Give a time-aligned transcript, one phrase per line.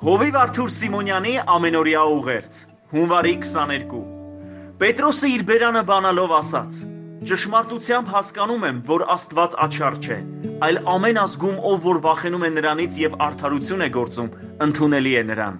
[0.00, 2.58] Հովիվ Արթուր Սիմոնյանի ամենօրյա ուղերձ
[2.92, 3.98] Հունվարի 22
[4.80, 6.78] Պետրոսը իր բերանը բանալով ասաց.
[7.30, 10.16] Ճշմարտությամբ հասկանում եմ, որ Աստված աչար չէ,
[10.68, 14.30] այլ ամեն ազգում, ով որ վախենում է նրանից եւ արդարություն է գործում,
[14.66, 15.58] ընդունելի է նրան։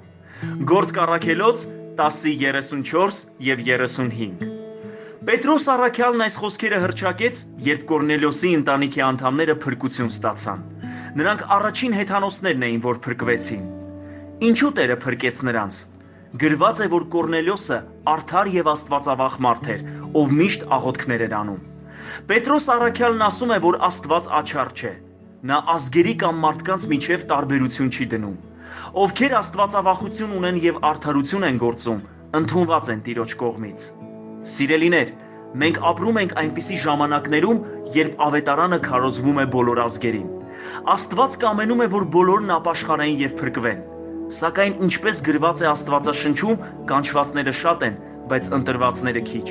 [0.73, 1.67] Գործ կառակելոց
[2.01, 3.21] 10:34
[3.51, 4.47] եւ 35
[5.29, 10.65] Պետրոս առաքյալն այս խոսքերը հրճակեց, երբ Կորնելիոսի ընտանիքի անդամները փրկություն ստացան։
[11.21, 13.69] Նրանք առաջին հեթանոսներն էին, որ փրկվեցին։
[14.41, 15.79] Ինչու Տերը փրկեց նրանց։
[16.41, 17.77] Գրված է, որ Կորնելիոսը
[18.13, 19.83] արդար եւ Աստվածավախ մարդ էր,
[20.17, 21.59] ով միշտ աղոթքներ էր անում։
[22.31, 24.93] Պետրոս առաքյալն ասում է, որ Աստված աչար չէ։
[25.51, 28.41] Նա ազգերի կամ մարդկանց միջև տարբերություն չի դնում։
[29.05, 32.03] Ովքեր Աստվածավախություն ունեն եւ արդարություն են գործում,
[32.41, 33.87] ընդունված են Տիրոջ կողմից։
[34.57, 35.15] Սիրելիներ,
[35.61, 37.65] մենք ապրում ենք այնպիսի ժամանակներում,
[38.01, 40.29] երբ ավետարանը քարոզվում է բոլոր ազգերին։
[40.97, 43.89] Աստված կամենում է, որ բոլորն ապաշխարեն եւ փրկվեն։
[44.31, 47.95] Սակայն ինչպես գրված է Աստվածաշնչում, կանչվածները շատ են,
[48.31, 49.49] բայց ընտրվածները քիչ։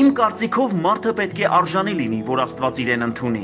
[0.00, 3.42] Իմ կարծիքով մարդը պետք է արժանի լինի, որ Աստված իրեն ընդունի։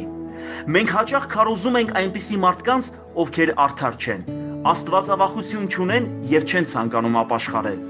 [0.76, 2.88] Մենք հաճախ քարոզում ենք այնպիսի մարդկանց,
[3.24, 4.24] ովքեր արդար չեն,
[4.72, 7.84] Աստվածավախություն չունեն եւ չեն ցանկանում ապաշխարել։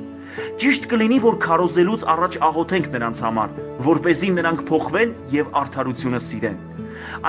[0.61, 3.55] Ճիշտ կլինի, որ քարոզելուց առաջ աղոթենք նրանց համար,
[3.87, 6.59] որ เป զի նրանք փոխվեն եւ արդարությունը սիրեն։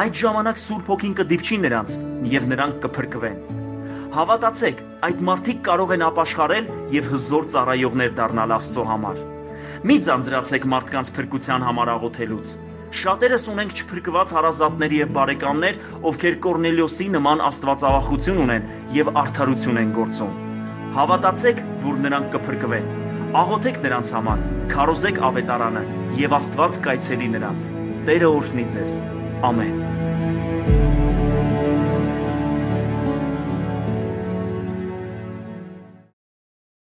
[0.01, 1.97] Այդ ժամանակ Սուրբ Հոգին կդիպչի նրանց
[2.33, 3.66] եւ նրանք կփրկվեն։
[4.17, 9.19] Հավատացեք, այդ մարդիկ կարող են ապաշխարել եւ հզոր ծառայողներ դառնալ Աստծո համար։
[9.89, 12.53] Մի ձանձրացեք մարդկանց փրկության համար աղոթելուց։
[13.01, 15.77] Շատերս ունենք չփրկված հարազատներ եւ բարեկամներ,
[16.09, 20.33] ովքեր Կորնելիոսի նման աստվածավախություն ունեն եւ արդարություն են գործում։
[20.97, 22.91] Հավատացեք, որ նրանք կփրկվեն։
[23.43, 25.85] Աղոթեք նրանց համար, քարոզեք ավետարանը
[26.23, 27.71] եւ Աստված կայցելի նրանց։
[28.09, 28.99] Տերը օրհնի ձեզ։
[29.51, 30.06] Ամեն։